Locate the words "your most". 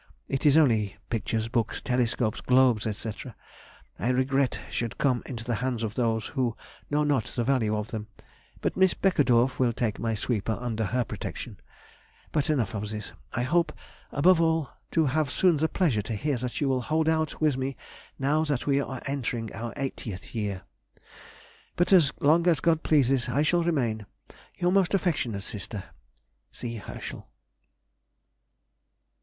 24.57-24.95